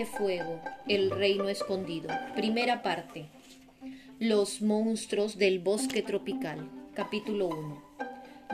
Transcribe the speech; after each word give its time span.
este 0.00 0.16
fuego, 0.16 0.58
el 0.88 1.10
reino 1.10 1.50
escondido. 1.50 2.08
Primera 2.34 2.82
parte. 2.82 3.26
Los 4.18 4.62
monstruos 4.62 5.36
del 5.36 5.58
bosque 5.58 6.00
tropical. 6.00 6.70
Capítulo 6.94 7.48
1. 7.48 7.82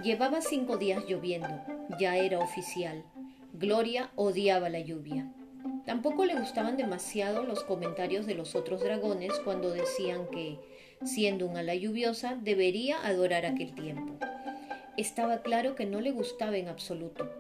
Llevaba 0.02 0.40
cinco 0.40 0.76
días 0.76 1.04
lloviendo. 1.06 1.62
Ya 2.00 2.16
era 2.16 2.40
oficial. 2.40 3.04
Gloria 3.52 4.10
odiaba 4.16 4.68
la 4.70 4.80
lluvia. 4.80 5.32
Tampoco 5.84 6.24
le 6.24 6.34
gustaban 6.34 6.76
demasiado 6.76 7.44
los 7.44 7.62
comentarios 7.62 8.26
de 8.26 8.34
los 8.34 8.56
otros 8.56 8.80
dragones 8.80 9.32
cuando 9.44 9.70
decían 9.70 10.26
que, 10.32 10.58
siendo 11.04 11.46
un 11.46 11.56
ala 11.56 11.76
lluviosa, 11.76 12.36
debería 12.42 13.06
adorar 13.06 13.46
aquel 13.46 13.72
tiempo. 13.72 14.14
Estaba 14.96 15.42
claro 15.42 15.76
que 15.76 15.86
no 15.86 16.00
le 16.00 16.10
gustaba 16.10 16.56
en 16.56 16.66
absoluto. 16.66 17.30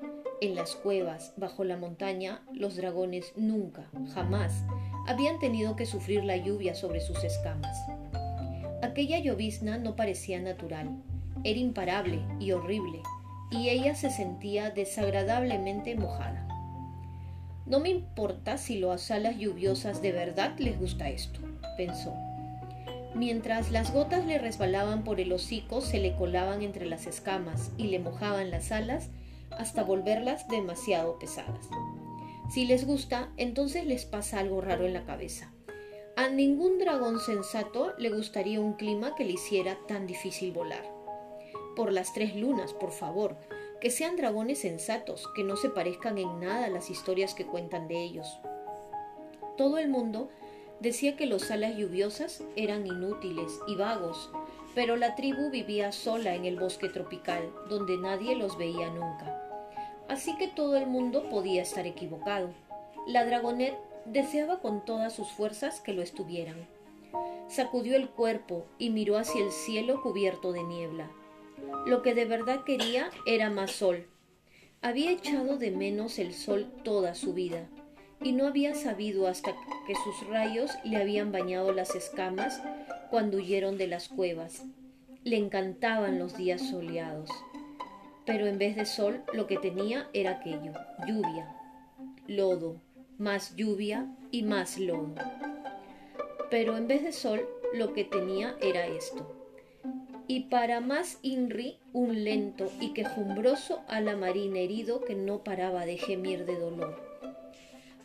En 0.42 0.54
las 0.54 0.76
cuevas, 0.76 1.32
bajo 1.38 1.64
la 1.64 1.78
montaña, 1.78 2.42
los 2.52 2.76
dragones 2.76 3.32
nunca, 3.36 3.88
jamás, 4.12 4.52
habían 5.06 5.38
tenido 5.38 5.76
que 5.76 5.86
sufrir 5.86 6.24
la 6.24 6.36
lluvia 6.36 6.74
sobre 6.74 7.00
sus 7.00 7.24
escamas. 7.24 7.74
Aquella 8.82 9.18
llovizna 9.18 9.78
no 9.78 9.96
parecía 9.96 10.38
natural, 10.38 11.02
era 11.42 11.58
imparable 11.58 12.20
y 12.38 12.52
horrible, 12.52 13.00
y 13.50 13.70
ella 13.70 13.94
se 13.94 14.10
sentía 14.10 14.70
desagradablemente 14.70 15.94
mojada. 15.94 16.46
No 17.64 17.80
me 17.80 17.88
importa 17.88 18.58
si 18.58 18.78
las 18.78 19.10
alas 19.10 19.38
lluviosas 19.38 20.02
de 20.02 20.12
verdad 20.12 20.58
les 20.58 20.78
gusta 20.78 21.08
esto, 21.08 21.40
pensó. 21.78 22.14
Mientras 23.14 23.70
las 23.70 23.90
gotas 23.90 24.26
le 24.26 24.36
resbalaban 24.36 25.02
por 25.02 25.18
el 25.18 25.32
hocico, 25.32 25.80
se 25.80 25.98
le 25.98 26.14
colaban 26.14 26.60
entre 26.60 26.84
las 26.84 27.06
escamas 27.06 27.72
y 27.78 27.84
le 27.84 28.00
mojaban 28.00 28.50
las 28.50 28.70
alas 28.70 29.08
hasta 29.58 29.82
volverlas 29.82 30.48
demasiado 30.48 31.18
pesadas. 31.18 31.68
Si 32.50 32.64
les 32.64 32.86
gusta, 32.86 33.32
entonces 33.36 33.86
les 33.86 34.04
pasa 34.04 34.38
algo 34.38 34.60
raro 34.60 34.84
en 34.84 34.92
la 34.92 35.04
cabeza. 35.04 35.52
A 36.16 36.28
ningún 36.28 36.78
dragón 36.78 37.20
sensato 37.20 37.92
le 37.98 38.10
gustaría 38.10 38.60
un 38.60 38.74
clima 38.74 39.14
que 39.14 39.24
le 39.24 39.32
hiciera 39.32 39.76
tan 39.86 40.06
difícil 40.06 40.52
volar. 40.52 40.84
Por 41.74 41.92
las 41.92 42.14
tres 42.14 42.34
lunas, 42.34 42.72
por 42.72 42.92
favor, 42.92 43.36
que 43.80 43.90
sean 43.90 44.16
dragones 44.16 44.60
sensatos, 44.60 45.28
que 45.34 45.44
no 45.44 45.56
se 45.56 45.68
parezcan 45.68 46.16
en 46.16 46.40
nada 46.40 46.66
a 46.66 46.70
las 46.70 46.88
historias 46.88 47.34
que 47.34 47.46
cuentan 47.46 47.86
de 47.88 48.02
ellos. 48.02 48.38
Todo 49.58 49.76
el 49.78 49.88
mundo 49.88 50.30
decía 50.80 51.16
que 51.16 51.26
los 51.26 51.50
alas 51.50 51.76
lluviosas 51.76 52.42
eran 52.56 52.86
inútiles 52.86 53.60
y 53.66 53.76
vagos, 53.76 54.30
pero 54.74 54.96
la 54.96 55.16
tribu 55.16 55.50
vivía 55.50 55.92
sola 55.92 56.34
en 56.34 56.44
el 56.44 56.58
bosque 56.58 56.88
tropical, 56.88 57.50
donde 57.68 57.98
nadie 57.98 58.36
los 58.36 58.56
veía 58.56 58.90
nunca. 58.90 59.35
Así 60.16 60.34
que 60.38 60.48
todo 60.48 60.78
el 60.78 60.86
mundo 60.86 61.28
podía 61.28 61.60
estar 61.60 61.86
equivocado. 61.86 62.48
La 63.06 63.26
dragonet 63.26 63.76
deseaba 64.06 64.60
con 64.60 64.82
todas 64.82 65.12
sus 65.12 65.30
fuerzas 65.30 65.80
que 65.80 65.92
lo 65.92 66.00
estuvieran. 66.00 66.66
Sacudió 67.48 67.96
el 67.96 68.08
cuerpo 68.08 68.64
y 68.78 68.88
miró 68.88 69.18
hacia 69.18 69.44
el 69.44 69.52
cielo 69.52 70.00
cubierto 70.00 70.52
de 70.52 70.62
niebla. 70.62 71.10
Lo 71.84 72.00
que 72.00 72.14
de 72.14 72.24
verdad 72.24 72.64
quería 72.64 73.10
era 73.26 73.50
más 73.50 73.72
sol. 73.72 74.06
Había 74.80 75.10
echado 75.10 75.58
de 75.58 75.70
menos 75.70 76.18
el 76.18 76.32
sol 76.32 76.72
toda 76.82 77.14
su 77.14 77.34
vida 77.34 77.68
y 78.22 78.32
no 78.32 78.46
había 78.46 78.74
sabido 78.74 79.28
hasta 79.28 79.54
que 79.86 79.94
sus 79.96 80.26
rayos 80.28 80.70
le 80.82 80.96
habían 80.96 81.30
bañado 81.30 81.72
las 81.72 81.94
escamas 81.94 82.62
cuando 83.10 83.36
huyeron 83.36 83.76
de 83.76 83.88
las 83.88 84.08
cuevas. 84.08 84.64
Le 85.24 85.36
encantaban 85.36 86.18
los 86.18 86.38
días 86.38 86.62
soleados. 86.70 87.28
Pero 88.26 88.46
en 88.46 88.58
vez 88.58 88.76
de 88.76 88.84
sol 88.84 89.22
lo 89.32 89.46
que 89.46 89.56
tenía 89.56 90.08
era 90.12 90.32
aquello, 90.32 90.72
lluvia, 91.06 91.56
lodo, 92.26 92.80
más 93.18 93.54
lluvia 93.56 94.06
y 94.30 94.42
más 94.42 94.78
lodo. 94.78 95.14
Pero 96.50 96.76
en 96.76 96.88
vez 96.88 97.02
de 97.04 97.12
sol 97.12 97.48
lo 97.72 97.92
que 97.92 98.04
tenía 98.04 98.56
era 98.60 98.86
esto, 98.86 99.32
y 100.28 100.40
para 100.44 100.80
más 100.80 101.18
Inri 101.22 101.78
un 101.92 102.24
lento 102.24 102.70
y 102.80 102.92
quejumbroso 102.92 103.82
alamarín 103.86 104.56
herido 104.56 105.04
que 105.04 105.14
no 105.14 105.44
paraba 105.44 105.86
de 105.86 105.98
gemir 105.98 106.44
de 106.44 106.58
dolor. 106.58 107.00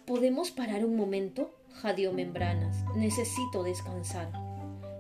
¿Podemos 0.06 0.52
parar 0.52 0.86
un 0.86 0.96
momento? 0.96 1.52
jadeó 1.74 2.12
Membranas. 2.12 2.84
Necesito 2.96 3.64
descansar. 3.64 4.51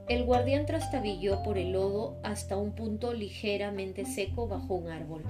El 0.07 0.25
guardián 0.25 0.65
trastabilló 0.65 1.41
por 1.43 1.57
el 1.57 1.71
lodo 1.71 2.17
hasta 2.23 2.57
un 2.57 2.73
punto 2.73 3.13
ligeramente 3.13 4.05
seco 4.05 4.47
bajo 4.47 4.75
un 4.75 4.89
árbol. 4.89 5.23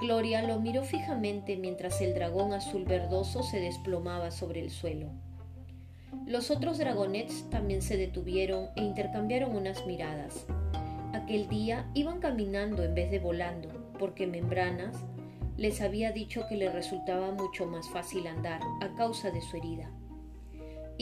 Gloria 0.00 0.42
lo 0.42 0.60
miró 0.60 0.84
fijamente 0.84 1.56
mientras 1.56 2.00
el 2.00 2.14
dragón 2.14 2.52
azul 2.52 2.84
verdoso 2.84 3.42
se 3.42 3.60
desplomaba 3.60 4.30
sobre 4.30 4.60
el 4.60 4.70
suelo. 4.70 5.10
Los 6.26 6.50
otros 6.50 6.78
dragonets 6.78 7.48
también 7.50 7.82
se 7.82 7.96
detuvieron 7.96 8.68
e 8.76 8.82
intercambiaron 8.82 9.56
unas 9.56 9.86
miradas. 9.86 10.46
Aquel 11.12 11.48
día 11.48 11.90
iban 11.94 12.20
caminando 12.20 12.84
en 12.84 12.94
vez 12.94 13.10
de 13.10 13.18
volando, 13.18 13.68
porque 13.98 14.26
Membranas 14.26 14.96
les 15.56 15.80
había 15.80 16.12
dicho 16.12 16.46
que 16.48 16.56
le 16.56 16.70
resultaba 16.70 17.30
mucho 17.32 17.66
más 17.66 17.88
fácil 17.90 18.26
andar 18.26 18.60
a 18.80 18.94
causa 18.94 19.30
de 19.30 19.40
su 19.40 19.56
herida. 19.56 19.90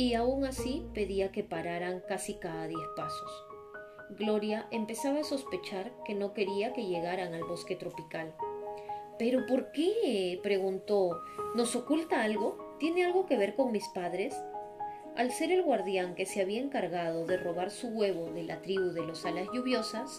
Y 0.00 0.14
aún 0.14 0.46
así 0.46 0.86
pedía 0.94 1.30
que 1.30 1.44
pararan 1.44 2.00
casi 2.08 2.32
cada 2.32 2.66
diez 2.66 2.88
pasos. 2.96 3.44
Gloria 4.18 4.66
empezaba 4.70 5.20
a 5.20 5.24
sospechar 5.24 5.92
que 6.06 6.14
no 6.14 6.32
quería 6.32 6.72
que 6.72 6.86
llegaran 6.86 7.34
al 7.34 7.44
bosque 7.44 7.76
tropical. 7.76 8.34
¿Pero 9.18 9.44
por 9.46 9.72
qué? 9.72 10.40
preguntó. 10.42 11.20
¿Nos 11.54 11.76
oculta 11.76 12.22
algo? 12.22 12.76
¿Tiene 12.78 13.04
algo 13.04 13.26
que 13.26 13.36
ver 13.36 13.54
con 13.54 13.72
mis 13.72 13.88
padres? 13.88 14.34
Al 15.16 15.32
ser 15.32 15.52
el 15.52 15.64
guardián 15.64 16.14
que 16.14 16.24
se 16.24 16.40
había 16.40 16.62
encargado 16.62 17.26
de 17.26 17.36
robar 17.36 17.70
su 17.70 17.88
huevo 17.88 18.30
de 18.32 18.44
la 18.44 18.62
tribu 18.62 18.92
de 18.92 19.04
los 19.04 19.26
alas 19.26 19.48
lluviosas, 19.52 20.18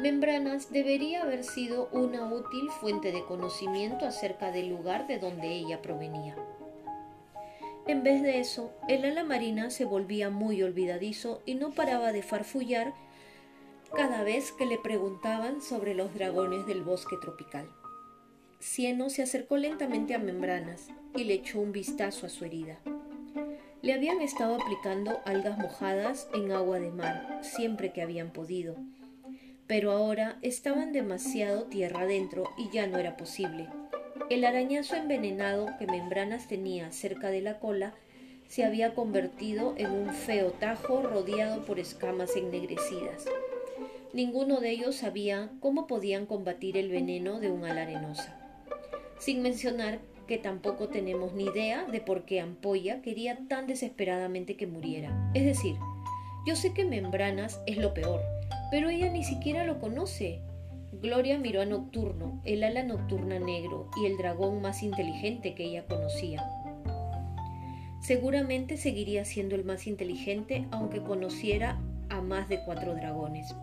Membranas 0.00 0.70
debería 0.70 1.22
haber 1.22 1.42
sido 1.42 1.88
una 1.90 2.32
útil 2.32 2.70
fuente 2.70 3.10
de 3.10 3.24
conocimiento 3.24 4.06
acerca 4.06 4.52
del 4.52 4.68
lugar 4.68 5.08
de 5.08 5.18
donde 5.18 5.48
ella 5.48 5.82
provenía. 5.82 6.36
En 7.88 8.02
vez 8.02 8.22
de 8.22 8.38
eso, 8.38 8.70
el 8.86 9.06
ala 9.06 9.24
marina 9.24 9.70
se 9.70 9.86
volvía 9.86 10.28
muy 10.28 10.62
olvidadizo 10.62 11.40
y 11.46 11.54
no 11.54 11.70
paraba 11.70 12.12
de 12.12 12.22
farfullar 12.22 12.92
cada 13.96 14.22
vez 14.22 14.52
que 14.52 14.66
le 14.66 14.76
preguntaban 14.76 15.62
sobre 15.62 15.94
los 15.94 16.12
dragones 16.12 16.66
del 16.66 16.82
bosque 16.82 17.16
tropical. 17.18 17.66
Cieno 18.60 19.08
se 19.08 19.22
acercó 19.22 19.56
lentamente 19.56 20.14
a 20.14 20.18
Membranas 20.18 20.88
y 21.16 21.24
le 21.24 21.32
echó 21.32 21.60
un 21.60 21.72
vistazo 21.72 22.26
a 22.26 22.28
su 22.28 22.44
herida. 22.44 22.78
Le 23.80 23.94
habían 23.94 24.20
estado 24.20 24.56
aplicando 24.56 25.20
algas 25.24 25.56
mojadas 25.56 26.28
en 26.34 26.52
agua 26.52 26.80
de 26.80 26.90
mar 26.90 27.40
siempre 27.42 27.94
que 27.94 28.02
habían 28.02 28.34
podido, 28.34 28.76
pero 29.66 29.92
ahora 29.92 30.38
estaban 30.42 30.92
demasiado 30.92 31.64
tierra 31.64 32.00
adentro 32.00 32.50
y 32.58 32.68
ya 32.68 32.86
no 32.86 32.98
era 32.98 33.16
posible. 33.16 33.66
El 34.30 34.44
arañazo 34.44 34.94
envenenado 34.94 35.68
que 35.78 35.86
Membranas 35.86 36.48
tenía 36.48 36.92
cerca 36.92 37.30
de 37.30 37.40
la 37.40 37.58
cola 37.58 37.94
se 38.46 38.62
había 38.62 38.94
convertido 38.94 39.72
en 39.78 39.90
un 39.90 40.12
feo 40.12 40.50
tajo 40.50 41.02
rodeado 41.02 41.64
por 41.64 41.78
escamas 41.78 42.36
ennegrecidas. 42.36 43.24
Ninguno 44.12 44.60
de 44.60 44.70
ellos 44.70 44.96
sabía 44.96 45.50
cómo 45.60 45.86
podían 45.86 46.26
combatir 46.26 46.76
el 46.76 46.90
veneno 46.90 47.40
de 47.40 47.50
un 47.50 47.64
ala 47.64 47.82
arenosa. 47.82 48.38
Sin 49.18 49.40
mencionar 49.40 49.98
que 50.26 50.36
tampoco 50.36 50.88
tenemos 50.88 51.32
ni 51.32 51.44
idea 51.44 51.84
de 51.84 52.02
por 52.02 52.24
qué 52.24 52.40
Ampolla 52.40 53.00
quería 53.00 53.38
tan 53.48 53.66
desesperadamente 53.66 54.56
que 54.56 54.66
muriera. 54.66 55.30
Es 55.32 55.46
decir, 55.46 55.76
yo 56.46 56.54
sé 56.54 56.74
que 56.74 56.84
Membranas 56.84 57.60
es 57.66 57.78
lo 57.78 57.94
peor, 57.94 58.20
pero 58.70 58.90
ella 58.90 59.10
ni 59.10 59.24
siquiera 59.24 59.64
lo 59.64 59.80
conoce. 59.80 60.40
Gloria 61.00 61.38
miró 61.38 61.60
a 61.60 61.64
Nocturno, 61.64 62.40
el 62.44 62.64
ala 62.64 62.82
nocturna 62.82 63.38
negro 63.38 63.88
y 64.02 64.06
el 64.06 64.16
dragón 64.16 64.60
más 64.60 64.82
inteligente 64.82 65.54
que 65.54 65.64
ella 65.64 65.86
conocía. 65.86 66.44
Seguramente 68.00 68.76
seguiría 68.76 69.24
siendo 69.24 69.54
el 69.54 69.64
más 69.64 69.86
inteligente 69.86 70.66
aunque 70.72 71.00
conociera 71.00 71.80
a 72.08 72.20
más 72.20 72.48
de 72.48 72.64
cuatro 72.64 72.94
dragones. 72.94 73.54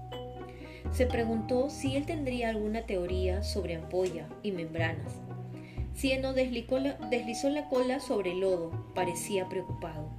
Se 0.91 1.07
preguntó 1.07 1.69
si 1.69 1.97
él 1.97 2.05
tendría 2.05 2.49
alguna 2.49 2.85
teoría 2.85 3.43
sobre 3.43 3.75
ampolla 3.75 4.29
y 4.41 4.51
membranas. 4.51 5.19
Cieno 5.93 6.33
deslizó 6.33 7.49
la, 7.49 7.69
cola 7.69 7.99
sobre 7.99 8.31
el 8.31 8.41
lodo, 8.41 8.71
parecía 8.93 9.49
preocupado. 9.49 10.09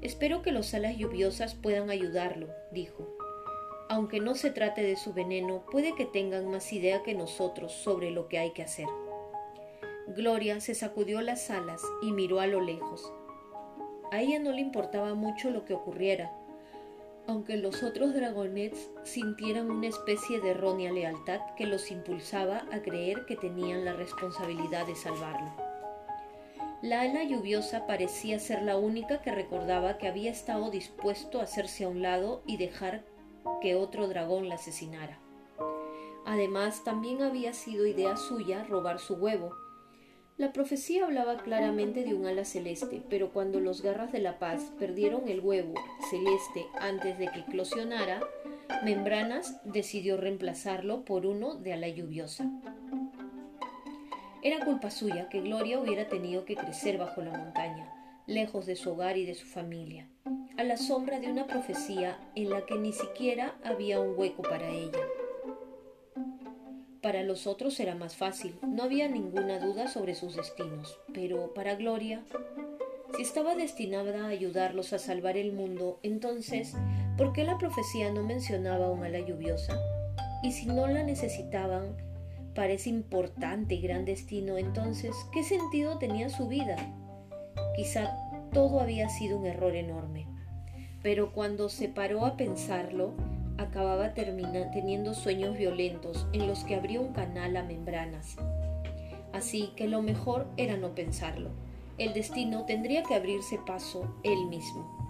Espero 0.00 0.42
que 0.42 0.50
los 0.50 0.74
alas 0.74 0.96
lluviosas 0.96 1.54
puedan 1.54 1.90
ayudarlo, 1.90 2.48
dijo. 2.72 3.21
Aunque 3.92 4.20
no 4.20 4.34
se 4.34 4.50
trate 4.50 4.82
de 4.82 4.96
su 4.96 5.12
veneno, 5.12 5.66
puede 5.70 5.94
que 5.94 6.06
tengan 6.06 6.50
más 6.50 6.72
idea 6.72 7.02
que 7.02 7.12
nosotros 7.12 7.72
sobre 7.72 8.10
lo 8.10 8.26
que 8.26 8.38
hay 8.38 8.52
que 8.52 8.62
hacer. 8.62 8.86
Gloria 10.06 10.62
se 10.62 10.74
sacudió 10.74 11.20
las 11.20 11.50
alas 11.50 11.82
y 12.00 12.10
miró 12.12 12.40
a 12.40 12.46
lo 12.46 12.62
lejos. 12.62 13.12
A 14.10 14.22
ella 14.22 14.38
no 14.38 14.52
le 14.52 14.62
importaba 14.62 15.12
mucho 15.12 15.50
lo 15.50 15.66
que 15.66 15.74
ocurriera, 15.74 16.32
aunque 17.26 17.58
los 17.58 17.82
otros 17.82 18.14
dragonets 18.14 18.88
sintieran 19.04 19.70
una 19.70 19.88
especie 19.88 20.40
de 20.40 20.52
errónea 20.52 20.90
lealtad 20.90 21.42
que 21.58 21.66
los 21.66 21.90
impulsaba 21.90 22.64
a 22.72 22.80
creer 22.80 23.26
que 23.26 23.36
tenían 23.36 23.84
la 23.84 23.92
responsabilidad 23.92 24.86
de 24.86 24.96
salvarlo. 24.96 25.52
La 26.80 27.02
ala 27.02 27.24
lluviosa 27.24 27.86
parecía 27.86 28.38
ser 28.38 28.62
la 28.62 28.78
única 28.78 29.20
que 29.20 29.32
recordaba 29.32 29.98
que 29.98 30.08
había 30.08 30.30
estado 30.30 30.70
dispuesto 30.70 31.40
a 31.40 31.42
hacerse 31.44 31.84
a 31.84 31.88
un 31.88 32.00
lado 32.00 32.42
y 32.46 32.56
dejar 32.56 33.11
que 33.60 33.74
otro 33.74 34.08
dragón 34.08 34.48
la 34.48 34.56
asesinara. 34.56 35.18
Además, 36.24 36.84
también 36.84 37.22
había 37.22 37.52
sido 37.52 37.86
idea 37.86 38.16
suya 38.16 38.64
robar 38.64 38.98
su 38.98 39.14
huevo. 39.14 39.54
La 40.38 40.52
profecía 40.52 41.04
hablaba 41.04 41.36
claramente 41.38 42.04
de 42.04 42.14
un 42.14 42.26
ala 42.26 42.44
celeste, 42.44 43.02
pero 43.10 43.32
cuando 43.32 43.60
los 43.60 43.82
garras 43.82 44.12
de 44.12 44.20
la 44.20 44.38
paz 44.38 44.72
perdieron 44.78 45.28
el 45.28 45.40
huevo 45.40 45.74
celeste 46.10 46.66
antes 46.80 47.18
de 47.18 47.28
que 47.28 47.40
eclosionara, 47.40 48.20
Membranas 48.84 49.60
decidió 49.64 50.16
reemplazarlo 50.16 51.04
por 51.04 51.26
uno 51.26 51.54
de 51.54 51.74
ala 51.74 51.88
lluviosa. 51.88 52.50
Era 54.42 54.64
culpa 54.64 54.90
suya 54.90 55.28
que 55.28 55.40
Gloria 55.40 55.78
hubiera 55.78 56.08
tenido 56.08 56.44
que 56.44 56.56
crecer 56.56 56.98
bajo 56.98 57.20
la 57.20 57.36
montaña, 57.36 57.92
lejos 58.26 58.66
de 58.66 58.74
su 58.74 58.90
hogar 58.90 59.16
y 59.16 59.24
de 59.24 59.34
su 59.34 59.46
familia, 59.46 60.08
a 60.62 60.64
la 60.64 60.76
sombra 60.76 61.18
de 61.18 61.28
una 61.28 61.48
profecía 61.48 62.16
en 62.36 62.48
la 62.48 62.64
que 62.64 62.76
ni 62.76 62.92
siquiera 62.92 63.56
había 63.64 63.98
un 63.98 64.16
hueco 64.16 64.42
para 64.42 64.68
ella. 64.68 65.00
Para 67.00 67.24
los 67.24 67.48
otros 67.48 67.80
era 67.80 67.96
más 67.96 68.14
fácil, 68.14 68.54
no 68.62 68.84
había 68.84 69.08
ninguna 69.08 69.58
duda 69.58 69.88
sobre 69.88 70.14
sus 70.14 70.36
destinos, 70.36 71.00
pero 71.12 71.52
para 71.52 71.74
Gloria, 71.74 72.22
si 73.16 73.22
estaba 73.22 73.56
destinada 73.56 74.24
a 74.24 74.28
ayudarlos 74.28 74.92
a 74.92 75.00
salvar 75.00 75.36
el 75.36 75.52
mundo, 75.52 75.98
entonces, 76.04 76.74
¿por 77.18 77.32
qué 77.32 77.42
la 77.42 77.58
profecía 77.58 78.12
no 78.12 78.22
mencionaba 78.22 78.88
un 78.88 79.02
ala 79.02 79.18
lluviosa? 79.18 79.76
Y 80.44 80.52
si 80.52 80.66
no 80.66 80.86
la 80.86 81.02
necesitaban, 81.02 81.96
parece 82.54 82.88
importante 82.88 83.74
y 83.74 83.80
gran 83.80 84.04
destino, 84.04 84.58
entonces, 84.58 85.16
¿qué 85.32 85.42
sentido 85.42 85.98
tenía 85.98 86.28
su 86.28 86.46
vida? 86.46 86.76
Quizá 87.74 88.16
todo 88.52 88.78
había 88.78 89.08
sido 89.08 89.38
un 89.38 89.46
error 89.46 89.74
enorme. 89.74 90.31
Pero 91.02 91.32
cuando 91.32 91.68
se 91.68 91.88
paró 91.88 92.24
a 92.24 92.36
pensarlo, 92.36 93.12
acababa 93.58 94.14
teniendo 94.14 95.14
sueños 95.14 95.56
violentos 95.56 96.26
en 96.32 96.46
los 96.46 96.64
que 96.64 96.74
abría 96.74 97.00
un 97.00 97.12
canal 97.12 97.56
a 97.56 97.62
membranas. 97.62 98.36
Así 99.32 99.72
que 99.76 99.88
lo 99.88 100.02
mejor 100.02 100.46
era 100.56 100.76
no 100.76 100.94
pensarlo. 100.94 101.50
El 101.98 102.14
destino 102.14 102.64
tendría 102.64 103.02
que 103.02 103.14
abrirse 103.14 103.58
paso 103.66 104.14
él 104.22 104.46
mismo. 104.46 105.02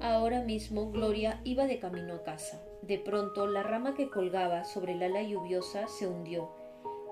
Ahora 0.00 0.42
mismo 0.42 0.90
Gloria 0.90 1.40
iba 1.44 1.66
de 1.66 1.78
camino 1.78 2.14
a 2.14 2.22
casa. 2.22 2.60
De 2.82 2.98
pronto 2.98 3.46
la 3.46 3.62
rama 3.62 3.94
que 3.94 4.10
colgaba 4.10 4.64
sobre 4.64 4.94
el 4.94 5.02
ala 5.02 5.22
lluviosa 5.22 5.86
se 5.86 6.08
hundió 6.08 6.50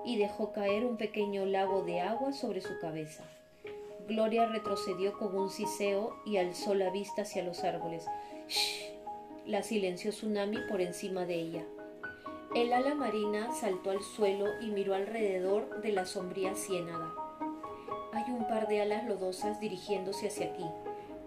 y 0.05 0.17
dejó 0.17 0.51
caer 0.51 0.83
un 0.85 0.97
pequeño 0.97 1.45
lago 1.45 1.83
de 1.83 2.01
agua 2.01 2.33
sobre 2.33 2.59
su 2.59 2.77
cabeza. 2.79 3.23
Gloria 4.07 4.45
retrocedió 4.45 5.17
con 5.17 5.35
un 5.35 5.49
siseo 5.49 6.15
y 6.25 6.37
alzó 6.37 6.75
la 6.75 6.89
vista 6.89 7.23
hacia 7.23 7.43
los 7.43 7.63
árboles. 7.63 8.05
¡Shh! 8.47 8.91
La 9.45 9.63
silenció 9.63 10.11
Tsunami 10.11 10.57
por 10.69 10.81
encima 10.81 11.25
de 11.25 11.35
ella. 11.35 11.65
El 12.55 12.73
ala 12.73 12.95
marina 12.95 13.51
saltó 13.53 13.91
al 13.91 14.01
suelo 14.01 14.45
y 14.61 14.67
miró 14.71 14.93
alrededor 14.93 15.81
de 15.81 15.91
la 15.93 16.05
sombría 16.05 16.55
ciénaga. 16.55 17.13
Hay 18.13 18.31
un 18.31 18.47
par 18.47 18.67
de 18.67 18.81
alas 18.81 19.05
lodosas 19.05 19.59
dirigiéndose 19.59 20.27
hacia 20.27 20.47
aquí 20.47 20.65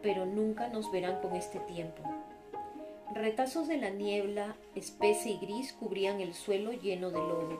pero 0.04 0.26
nunca 0.26 0.68
nos 0.68 0.92
verán 0.92 1.22
con 1.22 1.34
este 1.34 1.58
tiempo. 1.60 2.02
Retazos 3.14 3.66
de 3.66 3.78
la 3.78 3.88
niebla 3.88 4.54
espesa 4.74 5.30
y 5.30 5.38
gris 5.38 5.72
cubrían 5.72 6.20
el 6.20 6.34
suelo 6.34 6.72
lleno 6.72 7.10
de 7.10 7.18
lodo, 7.18 7.58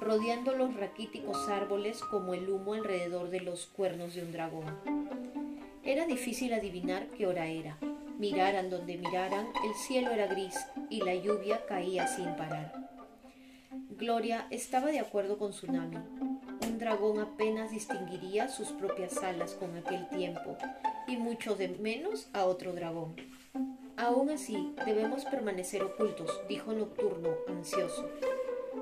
rodeando 0.00 0.54
los 0.54 0.74
raquíticos 0.74 1.48
árboles 1.48 2.00
como 2.00 2.34
el 2.34 2.48
humo 2.48 2.74
alrededor 2.74 3.30
de 3.30 3.40
los 3.40 3.66
cuernos 3.66 4.14
de 4.14 4.22
un 4.22 4.32
dragón. 4.32 4.64
Era 5.82 6.06
difícil 6.06 6.52
adivinar 6.52 7.06
qué 7.08 7.26
hora 7.26 7.46
era. 7.46 7.78
Miraran 8.18 8.68
donde 8.68 8.96
miraran, 8.96 9.46
el 9.64 9.74
cielo 9.74 10.10
era 10.10 10.26
gris 10.26 10.54
y 10.90 11.02
la 11.02 11.14
lluvia 11.14 11.64
caía 11.66 12.06
sin 12.08 12.34
parar. 12.36 12.90
Gloria 13.90 14.46
estaba 14.50 14.88
de 14.88 15.00
acuerdo 15.00 15.38
con 15.38 15.52
Tsunami. 15.52 15.96
Un 15.96 16.78
dragón 16.78 17.20
apenas 17.20 17.70
distinguiría 17.70 18.48
sus 18.48 18.68
propias 18.68 19.22
alas 19.22 19.54
con 19.54 19.76
aquel 19.76 20.08
tiempo 20.08 20.56
y 21.06 21.16
mucho 21.16 21.54
de 21.54 21.68
menos 21.68 22.28
a 22.32 22.44
otro 22.44 22.72
dragón. 22.72 23.16
Aún 23.96 24.30
así, 24.30 24.72
debemos 24.86 25.24
permanecer 25.24 25.82
ocultos, 25.82 26.40
dijo 26.48 26.72
Nocturno, 26.72 27.30
ansioso. 27.48 28.08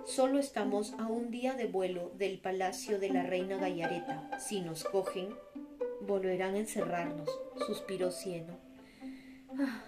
Solo 0.06 0.38
estamos 0.38 0.94
a 0.98 1.06
un 1.08 1.30
día 1.30 1.54
de 1.54 1.66
vuelo 1.66 2.12
del 2.16 2.38
palacio 2.38 3.00
de 3.00 3.10
la 3.10 3.24
reina 3.24 3.56
Gallareta. 3.56 4.30
Si 4.38 4.60
nos 4.60 4.84
cogen, 4.84 5.34
volverán 6.00 6.54
a 6.54 6.58
encerrarnos, 6.58 7.28
suspiró 7.66 8.12
Cieno. 8.12 8.54
Ah. 9.58 9.82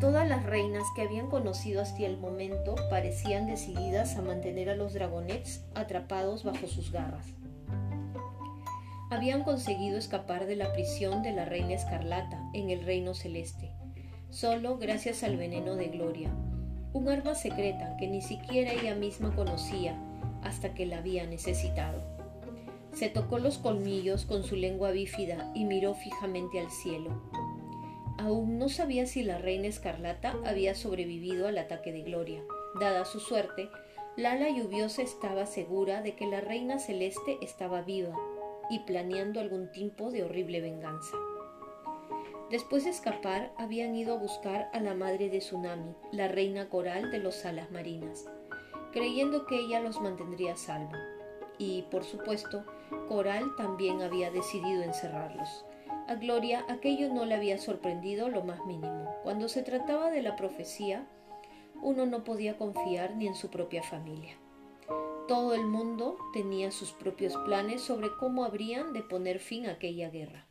Todas 0.00 0.28
las 0.28 0.44
reinas 0.44 0.82
que 0.96 1.02
habían 1.02 1.30
conocido 1.30 1.80
hasta 1.80 2.04
el 2.04 2.18
momento 2.18 2.74
parecían 2.90 3.46
decididas 3.46 4.16
a 4.16 4.22
mantener 4.22 4.68
a 4.68 4.76
los 4.76 4.92
dragonets 4.92 5.64
atrapados 5.74 6.42
bajo 6.42 6.66
sus 6.66 6.90
garras 6.90 7.34
habían 9.10 9.44
conseguido 9.44 9.98
escapar 9.98 10.46
de 10.46 10.56
la 10.56 10.72
prisión 10.72 11.22
de 11.22 11.32
la 11.32 11.44
reina 11.44 11.74
escarlata 11.74 12.42
en 12.52 12.70
el 12.70 12.84
reino 12.84 13.14
celeste, 13.14 13.70
solo 14.30 14.78
gracias 14.78 15.22
al 15.22 15.36
veneno 15.36 15.76
de 15.76 15.88
Gloria, 15.88 16.30
un 16.96 17.08
arma 17.10 17.34
secreta 17.34 17.94
que 17.98 18.08
ni 18.08 18.22
siquiera 18.22 18.72
ella 18.72 18.94
misma 18.94 19.34
conocía 19.34 19.94
hasta 20.42 20.72
que 20.72 20.86
la 20.86 20.98
había 20.98 21.26
necesitado. 21.26 22.00
Se 22.94 23.10
tocó 23.10 23.38
los 23.38 23.58
colmillos 23.58 24.24
con 24.24 24.42
su 24.42 24.56
lengua 24.56 24.90
bífida 24.92 25.52
y 25.54 25.66
miró 25.66 25.92
fijamente 25.94 26.58
al 26.58 26.70
cielo. 26.70 27.22
Aún 28.18 28.58
no 28.58 28.70
sabía 28.70 29.06
si 29.06 29.22
la 29.22 29.36
reina 29.36 29.66
escarlata 29.66 30.34
había 30.46 30.74
sobrevivido 30.74 31.46
al 31.46 31.58
ataque 31.58 31.92
de 31.92 32.02
Gloria. 32.02 32.42
Dada 32.80 33.04
su 33.04 33.20
suerte, 33.20 33.68
Lala 34.16 34.48
lluviosa 34.48 35.02
estaba 35.02 35.44
segura 35.44 36.00
de 36.00 36.16
que 36.16 36.26
la 36.26 36.40
reina 36.40 36.78
celeste 36.78 37.36
estaba 37.42 37.82
viva 37.82 38.16
y 38.70 38.78
planeando 38.80 39.40
algún 39.40 39.70
tipo 39.70 40.10
de 40.10 40.24
horrible 40.24 40.62
venganza. 40.62 41.14
Después 42.50 42.84
de 42.84 42.90
escapar, 42.90 43.52
habían 43.56 43.94
ido 43.96 44.14
a 44.14 44.18
buscar 44.18 44.70
a 44.72 44.78
la 44.78 44.94
madre 44.94 45.28
de 45.30 45.38
Tsunami, 45.38 45.94
la 46.12 46.28
reina 46.28 46.68
coral 46.68 47.10
de 47.10 47.18
los 47.18 47.44
alas 47.44 47.72
marinas, 47.72 48.24
creyendo 48.92 49.46
que 49.46 49.58
ella 49.58 49.80
los 49.80 50.00
mantendría 50.00 50.52
a 50.52 50.56
salvo. 50.56 50.94
Y, 51.58 51.82
por 51.90 52.04
supuesto, 52.04 52.64
Coral 53.08 53.56
también 53.56 54.00
había 54.00 54.30
decidido 54.30 54.82
encerrarlos. 54.82 55.64
A 56.06 56.14
Gloria 56.14 56.64
aquello 56.68 57.12
no 57.12 57.24
le 57.24 57.34
había 57.34 57.58
sorprendido 57.58 58.28
lo 58.28 58.44
más 58.44 58.64
mínimo. 58.64 59.12
Cuando 59.24 59.48
se 59.48 59.62
trataba 59.62 60.10
de 60.10 60.22
la 60.22 60.36
profecía, 60.36 61.04
uno 61.82 62.06
no 62.06 62.22
podía 62.22 62.56
confiar 62.56 63.16
ni 63.16 63.26
en 63.26 63.34
su 63.34 63.50
propia 63.50 63.82
familia. 63.82 64.36
Todo 65.26 65.54
el 65.54 65.66
mundo 65.66 66.16
tenía 66.32 66.70
sus 66.70 66.92
propios 66.92 67.36
planes 67.38 67.82
sobre 67.82 68.08
cómo 68.20 68.44
habrían 68.44 68.92
de 68.92 69.02
poner 69.02 69.40
fin 69.40 69.66
a 69.66 69.72
aquella 69.72 70.10
guerra. 70.10 70.45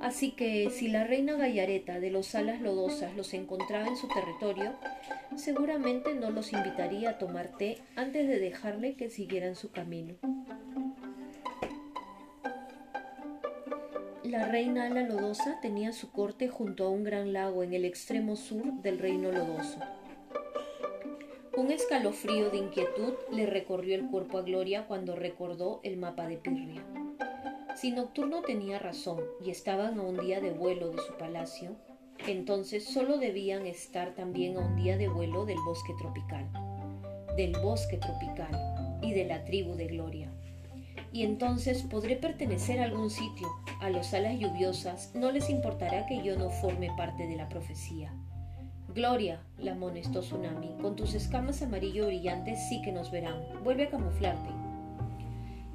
Así 0.00 0.30
que 0.30 0.70
si 0.70 0.88
la 0.88 1.04
reina 1.04 1.36
Gallareta 1.36 2.00
de 2.00 2.10
los 2.10 2.34
alas 2.34 2.62
lodosas 2.62 3.14
los 3.16 3.34
encontraba 3.34 3.86
en 3.86 3.96
su 3.96 4.08
territorio, 4.08 4.74
seguramente 5.36 6.14
no 6.14 6.30
los 6.30 6.54
invitaría 6.54 7.10
a 7.10 7.18
tomar 7.18 7.48
té 7.58 7.78
antes 7.96 8.26
de 8.26 8.38
dejarle 8.38 8.94
que 8.94 9.10
siguieran 9.10 9.56
su 9.56 9.70
camino. 9.70 10.14
La 14.24 14.46
reina 14.46 14.86
ala 14.86 15.02
lodosa 15.02 15.60
tenía 15.60 15.92
su 15.92 16.10
corte 16.12 16.48
junto 16.48 16.86
a 16.86 16.88
un 16.88 17.04
gran 17.04 17.32
lago 17.34 17.62
en 17.62 17.74
el 17.74 17.84
extremo 17.84 18.36
sur 18.36 18.72
del 18.80 18.98
reino 18.98 19.30
lodoso. 19.30 19.80
Un 21.56 21.70
escalofrío 21.70 22.48
de 22.48 22.56
inquietud 22.56 23.14
le 23.32 23.44
recorrió 23.44 23.96
el 23.96 24.06
cuerpo 24.06 24.38
a 24.38 24.42
Gloria 24.42 24.86
cuando 24.86 25.14
recordó 25.14 25.80
el 25.82 25.98
mapa 25.98 26.26
de 26.26 26.38
Pirria. 26.38 26.99
Si 27.80 27.92
Nocturno 27.92 28.42
tenía 28.42 28.78
razón 28.78 29.22
y 29.42 29.48
estaban 29.48 29.98
a 29.98 30.02
un 30.02 30.18
día 30.18 30.38
de 30.42 30.52
vuelo 30.52 30.90
de 30.90 30.98
su 30.98 31.14
palacio, 31.14 31.76
entonces 32.26 32.84
solo 32.84 33.16
debían 33.16 33.64
estar 33.64 34.14
también 34.14 34.58
a 34.58 34.60
un 34.60 34.76
día 34.76 34.98
de 34.98 35.08
vuelo 35.08 35.46
del 35.46 35.56
bosque 35.64 35.94
tropical, 35.98 36.46
del 37.38 37.52
bosque 37.62 37.96
tropical 37.96 38.50
y 39.00 39.14
de 39.14 39.24
la 39.24 39.46
tribu 39.46 39.76
de 39.76 39.86
Gloria. 39.86 40.30
Y 41.10 41.22
entonces 41.22 41.82
podré 41.82 42.16
pertenecer 42.16 42.80
a 42.80 42.84
algún 42.84 43.08
sitio. 43.08 43.48
A 43.80 43.88
los 43.88 44.12
alas 44.12 44.38
lluviosas 44.38 45.14
no 45.14 45.32
les 45.32 45.48
importará 45.48 46.04
que 46.04 46.22
yo 46.22 46.36
no 46.36 46.50
forme 46.50 46.90
parte 46.98 47.26
de 47.26 47.36
la 47.36 47.48
profecía. 47.48 48.12
Gloria, 48.94 49.40
la 49.56 49.72
amonestó 49.72 50.20
Tsunami, 50.20 50.76
con 50.82 50.96
tus 50.96 51.14
escamas 51.14 51.62
amarillo 51.62 52.08
brillantes 52.08 52.58
sí 52.68 52.82
que 52.82 52.92
nos 52.92 53.10
verán. 53.10 53.40
Vuelve 53.64 53.84
a 53.84 53.90
camuflarte. 53.90 54.69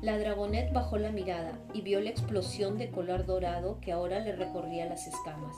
La 0.01 0.17
dragonet 0.17 0.71
bajó 0.73 0.97
la 0.97 1.11
mirada 1.11 1.57
y 1.73 1.81
vio 1.81 2.01
la 2.01 2.09
explosión 2.09 2.77
de 2.77 2.91
color 2.91 3.25
dorado 3.25 3.79
que 3.79 3.91
ahora 3.91 4.19
le 4.19 4.35
recorría 4.35 4.85
las 4.85 5.07
escamas. 5.07 5.55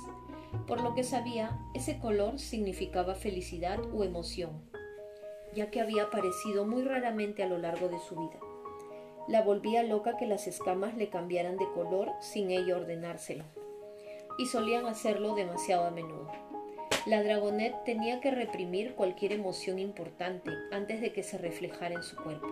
Por 0.67 0.81
lo 0.81 0.93
que 0.93 1.03
sabía, 1.03 1.59
ese 1.73 1.99
color 1.99 2.39
significaba 2.39 3.15
felicidad 3.15 3.79
o 3.93 4.03
emoción, 4.03 4.61
ya 5.55 5.69
que 5.71 5.81
había 5.81 6.03
aparecido 6.03 6.65
muy 6.65 6.83
raramente 6.83 7.43
a 7.43 7.47
lo 7.47 7.57
largo 7.57 7.89
de 7.89 7.99
su 7.99 8.15
vida. 8.15 8.39
La 9.27 9.41
volvía 9.41 9.83
loca 9.83 10.15
que 10.15 10.25
las 10.25 10.47
escamas 10.47 10.95
le 10.95 11.09
cambiaran 11.09 11.57
de 11.57 11.69
color 11.73 12.11
sin 12.21 12.51
ella 12.51 12.77
ordenárselo. 12.77 13.43
Y 14.37 14.45
solían 14.45 14.85
hacerlo 14.85 15.35
demasiado 15.35 15.85
a 15.85 15.91
menudo. 15.91 16.31
La 17.05 17.23
dragonet 17.23 17.83
tenía 17.83 18.21
que 18.21 18.31
reprimir 18.31 18.93
cualquier 18.93 19.33
emoción 19.33 19.79
importante 19.79 20.51
antes 20.71 21.01
de 21.01 21.11
que 21.11 21.23
se 21.23 21.37
reflejara 21.37 21.95
en 21.95 22.03
su 22.03 22.15
cuerpo. 22.15 22.47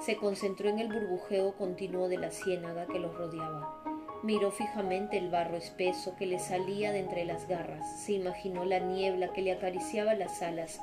Se 0.00 0.16
concentró 0.16 0.70
en 0.70 0.78
el 0.78 0.88
burbujeo 0.88 1.54
continuo 1.56 2.08
de 2.08 2.16
la 2.16 2.30
ciénaga 2.30 2.86
que 2.86 2.98
los 2.98 3.14
rodeaba. 3.14 3.82
Miró 4.22 4.50
fijamente 4.50 5.18
el 5.18 5.30
barro 5.30 5.58
espeso 5.58 6.16
que 6.16 6.26
le 6.26 6.38
salía 6.38 6.90
de 6.92 7.00
entre 7.00 7.26
las 7.26 7.46
garras. 7.46 8.02
Se 8.02 8.12
imaginó 8.12 8.64
la 8.64 8.78
niebla 8.78 9.32
que 9.34 9.42
le 9.42 9.52
acariciaba 9.52 10.14
las 10.14 10.40
alas. 10.40 10.80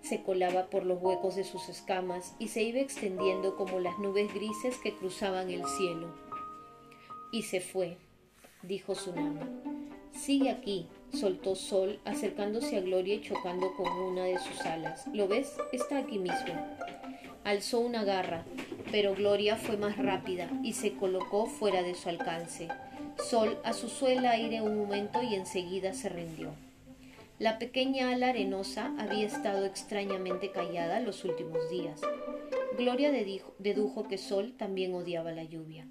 Se 0.00 0.22
colaba 0.22 0.70
por 0.70 0.84
los 0.84 1.00
huecos 1.02 1.36
de 1.36 1.44
sus 1.44 1.68
escamas 1.68 2.34
y 2.38 2.48
se 2.48 2.62
iba 2.62 2.80
extendiendo 2.80 3.54
como 3.56 3.80
las 3.80 3.98
nubes 3.98 4.32
grises 4.32 4.78
que 4.78 4.96
cruzaban 4.96 5.50
el 5.50 5.66
cielo. 5.66 6.14
Y 7.32 7.42
se 7.42 7.60
fue, 7.60 7.98
dijo 8.62 8.94
Tsunami. 8.94 9.40
Sigue 10.12 10.50
aquí, 10.50 10.88
soltó 11.12 11.54
Sol, 11.54 12.00
acercándose 12.04 12.76
a 12.76 12.80
Gloria 12.80 13.14
y 13.14 13.22
chocando 13.22 13.74
con 13.76 13.90
una 13.90 14.24
de 14.24 14.38
sus 14.38 14.60
alas. 14.62 15.06
¿Lo 15.12 15.28
ves? 15.28 15.56
Está 15.72 15.98
aquí 15.98 16.18
mismo. 16.18 16.54
Alzó 17.44 17.80
una 17.80 18.04
garra, 18.04 18.44
pero 18.90 19.14
Gloria 19.14 19.56
fue 19.56 19.76
más 19.76 19.96
rápida 19.98 20.48
y 20.62 20.74
se 20.74 20.92
colocó 20.92 21.46
fuera 21.46 21.82
de 21.82 21.94
su 21.94 22.08
alcance. 22.08 22.68
Sol 23.28 23.58
asusó 23.64 24.08
el 24.08 24.24
aire 24.26 24.62
un 24.62 24.78
momento 24.78 25.22
y 25.22 25.34
enseguida 25.34 25.92
se 25.92 26.08
rindió. 26.08 26.50
La 27.38 27.58
pequeña 27.58 28.10
ala 28.10 28.28
arenosa 28.28 28.94
había 28.98 29.26
estado 29.26 29.66
extrañamente 29.66 30.52
callada 30.52 31.00
los 31.00 31.24
últimos 31.24 31.68
días. 31.70 32.00
Gloria 32.78 33.10
dedujo 33.58 34.06
que 34.06 34.18
Sol 34.18 34.54
también 34.56 34.94
odiaba 34.94 35.32
la 35.32 35.42
lluvia. 35.42 35.86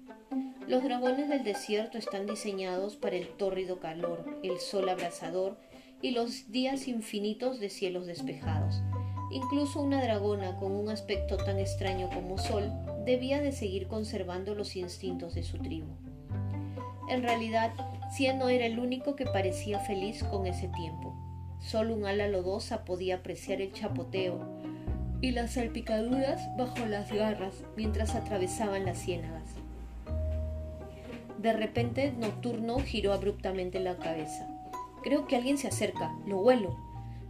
Los 0.66 0.84
dragones 0.84 1.28
del 1.28 1.44
desierto 1.44 1.98
están 1.98 2.26
diseñados 2.26 2.96
para 2.96 3.16
el 3.16 3.28
tórrido 3.28 3.80
calor, 3.80 4.24
el 4.42 4.58
sol 4.58 4.88
abrasador 4.88 5.58
y 6.00 6.12
los 6.12 6.50
días 6.50 6.88
infinitos 6.88 7.60
de 7.60 7.68
cielos 7.68 8.06
despejados. 8.06 8.80
Incluso 9.32 9.80
una 9.80 10.02
dragona 10.02 10.56
con 10.56 10.72
un 10.72 10.90
aspecto 10.90 11.38
tan 11.38 11.58
extraño 11.58 12.10
como 12.10 12.36
Sol 12.36 12.70
debía 13.06 13.40
de 13.40 13.52
seguir 13.52 13.88
conservando 13.88 14.54
los 14.54 14.76
instintos 14.76 15.34
de 15.34 15.42
su 15.42 15.56
tribu. 15.58 15.88
En 17.08 17.22
realidad, 17.22 17.72
Cieno 18.14 18.50
era 18.50 18.66
el 18.66 18.78
único 18.78 19.16
que 19.16 19.24
parecía 19.24 19.80
feliz 19.80 20.22
con 20.24 20.46
ese 20.46 20.68
tiempo. 20.68 21.14
Solo 21.60 21.94
un 21.94 22.04
ala 22.04 22.28
lodosa 22.28 22.84
podía 22.84 23.16
apreciar 23.16 23.62
el 23.62 23.72
chapoteo 23.72 24.38
y 25.22 25.30
las 25.30 25.52
salpicaduras 25.52 26.54
bajo 26.58 26.84
las 26.84 27.10
garras 27.10 27.64
mientras 27.74 28.14
atravesaban 28.14 28.84
las 28.84 28.98
ciénagas. 28.98 29.48
De 31.38 31.54
repente, 31.54 32.12
Nocturno 32.18 32.78
giró 32.80 33.14
abruptamente 33.14 33.80
la 33.80 33.96
cabeza. 33.96 34.46
Creo 35.02 35.26
que 35.26 35.36
alguien 35.36 35.56
se 35.56 35.68
acerca, 35.68 36.12
lo 36.26 36.38
huelo, 36.38 36.76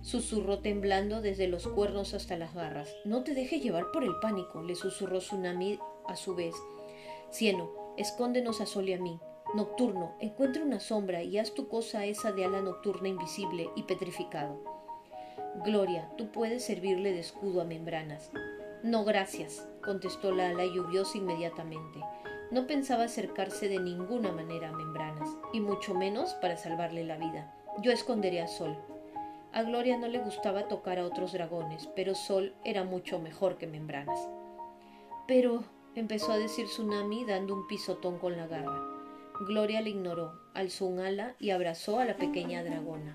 susurró 0.02 0.58
temblando 0.58 1.22
desde 1.22 1.48
los 1.48 1.66
cuernos 1.66 2.12
hasta 2.12 2.36
las 2.36 2.54
garras. 2.54 2.94
No 3.04 3.22
te 3.22 3.34
dejes 3.34 3.62
llevar 3.62 3.90
por 3.92 4.04
el 4.04 4.16
pánico, 4.20 4.62
le 4.62 4.74
susurró 4.74 5.18
Tsunami 5.18 5.78
a 6.08 6.16
su 6.16 6.34
vez. 6.34 6.54
Cieno, 7.30 7.70
escóndenos 7.96 8.60
a 8.60 8.66
Sol 8.66 8.88
y 8.88 8.92
a 8.92 8.98
mí. 8.98 9.18
Nocturno, 9.54 10.14
encuentra 10.20 10.62
una 10.62 10.80
sombra 10.80 11.22
y 11.22 11.38
haz 11.38 11.54
tu 11.54 11.68
cosa 11.68 12.04
esa 12.04 12.32
de 12.32 12.44
ala 12.44 12.60
nocturna 12.62 13.08
invisible 13.08 13.70
y 13.76 13.84
petrificado. 13.84 14.62
Gloria, 15.64 16.10
tú 16.16 16.32
puedes 16.32 16.64
servirle 16.64 17.12
de 17.12 17.20
escudo 17.20 17.60
a 17.60 17.64
membranas. 17.64 18.30
No, 18.82 19.04
gracias, 19.04 19.68
contestó 19.84 20.32
la 20.32 20.48
ala 20.48 20.64
lluviosa 20.64 21.18
inmediatamente. 21.18 22.00
No 22.50 22.66
pensaba 22.66 23.04
acercarse 23.04 23.68
de 23.68 23.78
ninguna 23.78 24.32
manera 24.32 24.70
a 24.70 24.72
membranas, 24.72 25.28
y 25.52 25.60
mucho 25.60 25.94
menos 25.94 26.34
para 26.34 26.56
salvarle 26.56 27.04
la 27.04 27.16
vida. 27.16 27.54
Yo 27.82 27.92
esconderé 27.92 28.40
a 28.40 28.48
Sol. 28.48 28.76
A 29.54 29.64
Gloria 29.64 29.98
no 29.98 30.08
le 30.08 30.18
gustaba 30.18 30.66
tocar 30.66 30.98
a 30.98 31.04
otros 31.04 31.32
dragones, 31.32 31.86
pero 31.94 32.14
Sol 32.14 32.54
era 32.64 32.84
mucho 32.84 33.18
mejor 33.18 33.58
que 33.58 33.66
Membranas. 33.66 34.18
Pero, 35.28 35.64
empezó 35.94 36.32
a 36.32 36.38
decir 36.38 36.66
Tsunami 36.66 37.26
dando 37.26 37.54
un 37.54 37.66
pisotón 37.66 38.18
con 38.18 38.38
la 38.38 38.46
garra. 38.46 38.80
Gloria 39.46 39.82
le 39.82 39.90
ignoró, 39.90 40.40
alzó 40.54 40.86
un 40.86 41.00
ala 41.00 41.36
y 41.38 41.50
abrazó 41.50 41.98
a 41.98 42.06
la 42.06 42.16
pequeña 42.16 42.64
dragona, 42.64 43.14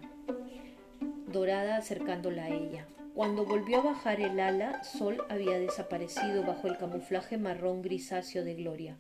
dorada 1.26 1.78
acercándola 1.78 2.46
a 2.46 2.50
ella. 2.50 2.86
Cuando 3.16 3.44
volvió 3.44 3.80
a 3.80 3.86
bajar 3.86 4.22
el 4.22 4.40
ala, 4.40 4.84
Sol 4.84 5.24
había 5.30 5.58
desaparecido 5.58 6.44
bajo 6.44 6.68
el 6.68 6.78
camuflaje 6.78 7.40
marrón 7.40 7.82
grisáceo 7.82 8.44
de 8.44 8.54
Gloria. 8.54 8.96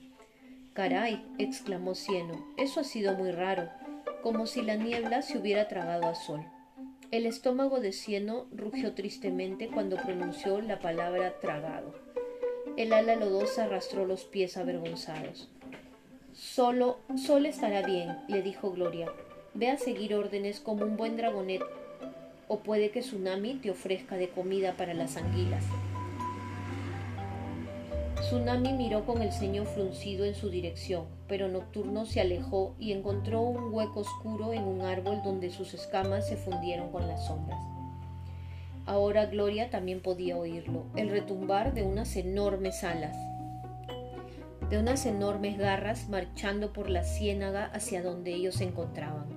Caray, 0.74 1.24
exclamó 1.38 1.94
Cieno, 1.94 2.34
eso 2.58 2.79
ha 2.79 2.84
sido 2.84 3.13
muy 3.13 3.32
raro, 3.32 3.70
como 4.24 4.48
si 4.48 4.63
la 4.63 4.75
niebla 4.75 5.22
se 5.22 5.38
hubiera 5.38 5.67
tragado 5.67 6.08
a 6.08 6.15
Sol. 6.15 6.44
El 7.10 7.26
estómago 7.26 7.80
de 7.80 7.94
Cieno 7.94 8.48
rugió 8.52 8.94
tristemente 8.94 9.70
cuando 9.70 9.96
pronunció 9.96 10.60
la 10.60 10.80
palabra 10.80 11.40
tragado. 11.40 11.96
El 12.76 12.92
ala 12.92 13.16
lodosa 13.16 13.64
arrastró 13.64 14.06
los 14.06 14.26
pies 14.26 14.58
avergonzados. 14.58 15.48
Solo, 16.34 17.00
Sol 17.16 17.46
estará 17.46 17.82
bien, 17.82 18.18
le 18.28 18.42
dijo 18.42 18.72
Gloria. 18.72 19.10
Ve 19.54 19.70
a 19.70 19.78
seguir 19.78 20.16
órdenes 20.16 20.60
como 20.60 20.84
un 20.84 20.98
buen 20.98 21.16
dragonet, 21.16 21.62
o 22.50 22.60
puede 22.60 22.92
que 22.92 23.00
Tsunami 23.00 23.56
te 23.56 23.72
ofrezca 23.72 24.18
de 24.18 24.28
comida 24.28 24.74
para 24.74 24.94
las 24.94 25.16
anguilas. 25.16 25.64
Tsunami 28.28 28.74
miró 28.74 29.06
con 29.06 29.22
el 29.22 29.32
ceño 29.32 29.64
fruncido 29.64 30.26
en 30.26 30.36
su 30.36 30.50
dirección, 30.50 31.06
pero 31.30 31.48
Nocturno 31.48 32.06
se 32.06 32.20
alejó 32.20 32.76
y 32.78 32.92
encontró 32.92 33.40
un 33.40 33.74
hueco 33.74 34.02
oscuro 34.02 34.52
en 34.52 34.66
un 34.66 34.82
árbol 34.82 35.22
donde 35.24 35.50
sus 35.50 35.74
escamas 35.74 36.28
se 36.28 36.36
fundieron 36.36 36.92
con 36.92 37.08
las 37.08 37.26
sombras. 37.26 37.58
Ahora 38.86 39.28
Gloria 39.28 39.70
también 39.70 40.02
podía 40.02 40.36
oírlo, 40.36 40.88
el 40.98 41.10
retumbar 41.10 41.74
de 41.74 41.84
unas 41.84 42.18
enormes 42.18 42.84
alas, 42.84 43.16
de 44.70 44.78
unas 44.78 45.06
enormes 45.06 45.58
garras 45.58 46.10
marchando 46.10 46.74
por 46.74 46.90
la 46.90 47.06
ciénaga 47.06 47.68
hacia 47.68 48.04
donde 48.04 48.34
ellos 48.34 48.56
se 48.56 48.66
encontraban. 48.66 49.28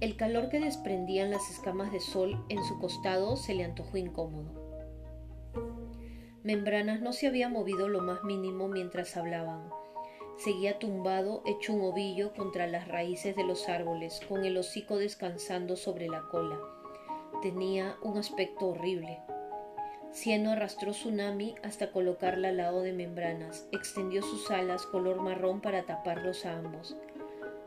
El 0.00 0.16
calor 0.16 0.48
que 0.48 0.58
desprendían 0.58 1.30
las 1.30 1.48
escamas 1.48 1.92
de 1.92 2.00
sol 2.00 2.44
en 2.48 2.58
su 2.64 2.76
costado 2.80 3.36
se 3.36 3.54
le 3.54 3.62
antojó 3.62 3.98
incómodo. 3.98 4.59
Membranas 6.42 7.02
no 7.02 7.12
se 7.12 7.26
había 7.26 7.50
movido 7.50 7.86
lo 7.86 8.00
más 8.00 8.24
mínimo 8.24 8.66
mientras 8.66 9.14
hablaban. 9.18 9.68
Seguía 10.38 10.78
tumbado, 10.78 11.42
hecho 11.44 11.74
un 11.74 11.82
ovillo 11.82 12.32
contra 12.32 12.66
las 12.66 12.88
raíces 12.88 13.36
de 13.36 13.44
los 13.44 13.68
árboles, 13.68 14.22
con 14.26 14.46
el 14.46 14.56
hocico 14.56 14.96
descansando 14.96 15.76
sobre 15.76 16.08
la 16.08 16.22
cola. 16.30 16.58
Tenía 17.42 17.98
un 18.00 18.16
aspecto 18.16 18.68
horrible. 18.68 19.20
Cieno 20.12 20.52
arrastró 20.52 20.92
Tsunami 20.92 21.56
hasta 21.62 21.92
colocarla 21.92 22.48
al 22.48 22.56
lado 22.56 22.80
de 22.80 22.94
membranas, 22.94 23.68
extendió 23.70 24.22
sus 24.22 24.50
alas 24.50 24.86
color 24.86 25.20
marrón 25.20 25.60
para 25.60 25.82
taparlos 25.84 26.46
a 26.46 26.56
ambos. 26.56 26.96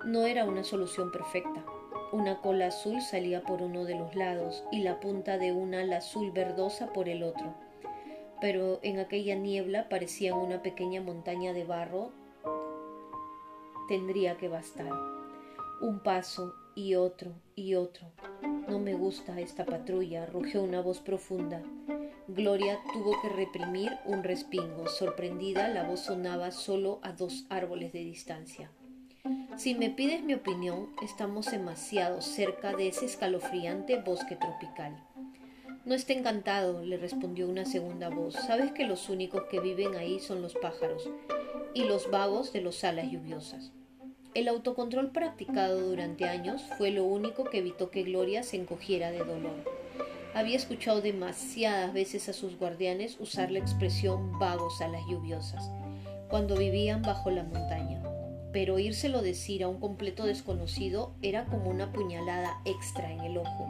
No 0.03 0.25
era 0.25 0.45
una 0.45 0.63
solución 0.63 1.11
perfecta. 1.11 1.63
Una 2.11 2.41
cola 2.41 2.67
azul 2.67 3.01
salía 3.01 3.43
por 3.43 3.61
uno 3.61 3.85
de 3.85 3.99
los 3.99 4.15
lados 4.15 4.63
y 4.71 4.81
la 4.81 4.99
punta 4.99 5.37
de 5.37 5.51
un 5.51 5.75
ala 5.75 5.97
azul 5.97 6.31
verdosa 6.31 6.91
por 6.91 7.07
el 7.07 7.21
otro 7.21 7.53
pero 8.43 8.81
en 8.83 8.99
aquella 8.99 9.35
niebla 9.35 9.87
parecía 9.87 10.35
una 10.35 10.61
pequeña 10.61 11.01
montaña 11.01 11.53
de 11.53 11.63
barro. 11.63 12.11
Tendría 13.87 14.35
que 14.35 14.49
bastar. 14.49 14.91
Un 15.79 16.01
paso 16.03 16.53
y 16.75 16.95
otro 16.95 17.31
y 17.55 17.75
otro. 17.75 18.11
No 18.67 18.79
me 18.79 18.95
gusta 18.95 19.39
esta 19.39 19.63
patrulla, 19.63 20.25
rugió 20.25 20.61
una 20.61 20.81
voz 20.81 20.99
profunda. 20.99 21.61
Gloria 22.27 22.79
tuvo 22.91 23.13
que 23.21 23.29
reprimir 23.29 23.93
un 24.03 24.25
respingo. 24.25 24.89
Sorprendida, 24.89 25.69
la 25.69 25.83
voz 25.83 26.01
sonaba 26.01 26.51
solo 26.51 26.99
a 27.01 27.13
dos 27.13 27.45
árboles 27.47 27.93
de 27.93 27.99
distancia. 27.99 28.69
Si 29.55 29.73
me 29.73 29.89
pides 29.89 30.21
mi 30.21 30.33
opinión, 30.33 30.89
estamos 31.01 31.49
demasiado 31.49 32.19
cerca 32.21 32.75
de 32.75 32.89
ese 32.89 33.05
escalofriante 33.05 34.01
bosque 34.01 34.35
tropical. 34.35 35.01
No 35.85 35.95
está 35.95 36.13
encantado, 36.13 36.81
le 36.81 36.95
respondió 36.95 37.49
una 37.49 37.65
segunda 37.65 38.07
voz. 38.07 38.35
Sabes 38.35 38.71
que 38.71 38.85
los 38.85 39.09
únicos 39.09 39.43
que 39.51 39.59
viven 39.59 39.95
ahí 39.95 40.21
son 40.21 40.41
los 40.41 40.53
pájaros 40.53 41.09
y 41.73 41.83
los 41.83 42.09
vagos 42.09 42.53
de 42.53 42.61
los 42.61 42.85
alas 42.85 43.11
lluviosas. 43.11 43.73
El 44.33 44.47
autocontrol 44.47 45.11
practicado 45.11 45.81
durante 45.81 46.23
años 46.23 46.63
fue 46.77 46.91
lo 46.91 47.03
único 47.03 47.43
que 47.43 47.57
evitó 47.57 47.91
que 47.91 48.03
Gloria 48.03 48.43
se 48.43 48.55
encogiera 48.55 49.11
de 49.11 49.25
dolor. 49.25 49.65
Había 50.33 50.55
escuchado 50.55 51.01
demasiadas 51.01 51.93
veces 51.93 52.29
a 52.29 52.33
sus 52.33 52.57
guardianes 52.57 53.17
usar 53.19 53.51
la 53.51 53.59
expresión 53.59 54.39
vagos 54.39 54.81
a 54.81 54.87
las 54.87 55.05
lluviosas, 55.07 55.69
cuando 56.29 56.55
vivían 56.55 57.01
bajo 57.01 57.29
la 57.29 57.43
montaña. 57.43 58.01
Pero 58.53 58.75
oírselo 58.75 59.21
decir 59.21 59.63
a 59.63 59.67
un 59.67 59.81
completo 59.81 60.25
desconocido 60.25 61.13
era 61.21 61.45
como 61.45 61.69
una 61.69 61.91
puñalada 61.91 62.61
extra 62.63 63.11
en 63.11 63.19
el 63.19 63.37
ojo. 63.37 63.69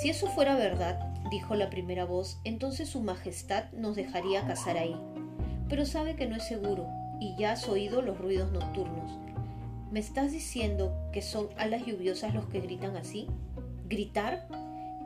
Si 0.00 0.10
eso 0.10 0.28
fuera 0.28 0.54
verdad, 0.54 1.07
dijo 1.30 1.54
la 1.54 1.70
primera 1.70 2.04
voz, 2.04 2.40
entonces 2.44 2.88
Su 2.88 3.00
Majestad 3.00 3.70
nos 3.72 3.96
dejaría 3.96 4.46
cazar 4.46 4.76
ahí. 4.76 4.96
pero 5.68 5.84
sabe 5.84 6.16
que 6.16 6.26
no 6.26 6.36
es 6.36 6.44
seguro 6.44 6.86
y 7.20 7.36
ya 7.36 7.52
has 7.52 7.68
oído 7.68 8.00
los 8.00 8.18
ruidos 8.18 8.50
nocturnos. 8.52 9.18
¿Me 9.90 10.00
estás 10.00 10.32
diciendo 10.32 10.94
que 11.12 11.20
son 11.22 11.48
alas 11.56 11.84
lluviosas 11.84 12.34
los 12.34 12.46
que 12.46 12.60
gritan 12.60 12.96
así? 12.96 13.26
¿Gritar? 13.86 14.48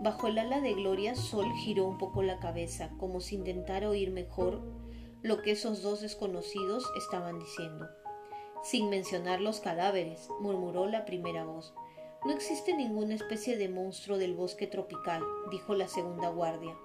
Bajo 0.02 0.26
el 0.28 0.38
ala 0.38 0.60
de 0.60 0.74
Gloria, 0.74 1.14
Sol 1.14 1.46
giró 1.64 1.86
un 1.86 1.98
poco 1.98 2.22
la 2.22 2.38
cabeza, 2.40 2.90
como 2.98 3.20
si 3.20 3.36
intentara 3.36 3.88
oír 3.88 4.10
mejor 4.10 4.60
lo 5.22 5.40
que 5.42 5.52
esos 5.52 5.82
dos 5.82 6.00
desconocidos 6.00 6.84
estaban 6.96 7.38
diciendo. 7.38 7.88
Sin 8.64 8.90
mencionar 8.90 9.40
los 9.40 9.60
cadáveres, 9.60 10.28
murmuró 10.40 10.86
la 10.86 11.04
primera 11.04 11.44
voz. 11.44 11.74
No 12.24 12.30
existe 12.30 12.72
ninguna 12.72 13.14
especie 13.16 13.56
de 13.56 13.68
monstruo 13.68 14.16
del 14.16 14.34
bosque 14.34 14.68
tropical, 14.68 15.24
dijo 15.50 15.74
la 15.74 15.88
segunda 15.88 16.28
guardia, 16.28 16.76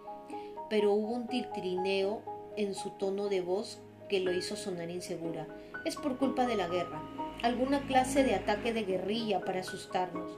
pero 0.67 0.93
hubo 0.93 1.13
un 1.13 1.27
titrineo 1.27 2.23
en 2.55 2.73
su 2.73 2.89
tono 2.97 3.29
de 3.29 3.41
voz 3.41 3.79
que 4.09 4.19
lo 4.19 4.33
hizo 4.33 4.55
sonar 4.55 4.89
insegura. 4.89 5.47
Es 5.85 5.95
por 5.95 6.17
culpa 6.17 6.47
de 6.47 6.55
la 6.55 6.67
guerra, 6.67 7.03
alguna 7.43 7.85
clase 7.85 8.23
de 8.23 8.33
ataque 8.33 8.73
de 8.73 8.83
guerrilla 8.83 9.41
para 9.41 9.59
asustarnos. 9.59 10.31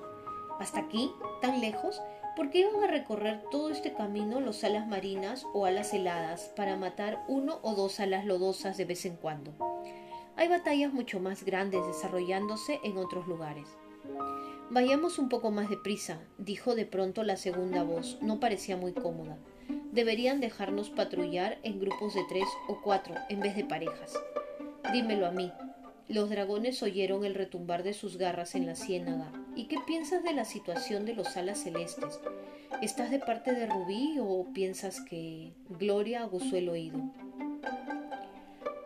¿Hasta 0.59 0.81
aquí? 0.81 1.09
¿Tan 1.41 1.61
lejos? 1.61 2.01
¿Por 2.35 2.49
qué 2.49 2.59
iban 2.59 2.83
a 2.83 2.87
recorrer 2.87 3.41
todo 3.51 3.69
este 3.69 3.93
camino 3.93 4.41
los 4.41 4.65
alas 4.65 4.85
marinas 4.85 5.45
o 5.53 5.65
alas 5.65 5.93
heladas 5.93 6.51
para 6.57 6.75
matar 6.75 7.23
uno 7.29 7.59
o 7.61 7.73
dos 7.73 8.01
alas 8.01 8.25
lodosas 8.25 8.75
de 8.75 8.83
vez 8.83 9.05
en 9.05 9.15
cuando? 9.15 9.53
Hay 10.35 10.49
batallas 10.49 10.91
mucho 10.91 11.21
más 11.21 11.45
grandes 11.45 11.87
desarrollándose 11.87 12.81
en 12.83 12.97
otros 12.97 13.27
lugares. 13.27 13.67
Vayamos 14.71 15.17
un 15.17 15.29
poco 15.29 15.49
más 15.49 15.67
deprisa, 15.67 16.19
dijo 16.37 16.75
de 16.75 16.85
pronto 16.85 17.23
la 17.23 17.37
segunda 17.37 17.81
voz. 17.81 18.19
No 18.21 18.39
parecía 18.39 18.77
muy 18.77 18.93
cómoda. 18.93 19.35
Deberían 19.91 20.39
dejarnos 20.39 20.91
patrullar 20.91 21.57
en 21.63 21.79
grupos 21.79 22.13
de 22.13 22.21
tres 22.29 22.45
o 22.67 22.79
cuatro 22.83 23.15
en 23.29 23.39
vez 23.39 23.55
de 23.55 23.65
parejas. 23.65 24.13
Dímelo 24.93 25.25
a 25.25 25.31
mí. 25.31 25.51
Los 26.07 26.29
dragones 26.29 26.83
oyeron 26.83 27.25
el 27.25 27.33
retumbar 27.33 27.81
de 27.81 27.93
sus 27.93 28.17
garras 28.17 28.53
en 28.53 28.67
la 28.67 28.75
ciénaga. 28.75 29.31
¿Y 29.55 29.65
qué 29.65 29.77
piensas 29.87 30.23
de 30.23 30.33
la 30.33 30.45
situación 30.45 31.03
de 31.05 31.15
los 31.15 31.35
alas 31.35 31.63
celestes? 31.63 32.19
¿Estás 32.83 33.09
de 33.09 33.17
parte 33.17 33.53
de 33.53 33.65
Rubí 33.65 34.17
o 34.21 34.45
piensas 34.53 35.01
que 35.01 35.51
Gloria 35.67 36.21
aguzó 36.21 36.57
el 36.57 36.69
oído? 36.69 37.11